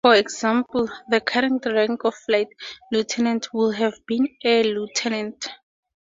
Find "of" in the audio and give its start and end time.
2.05-2.15